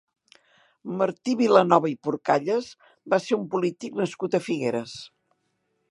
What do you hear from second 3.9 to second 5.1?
nascut a Figueres.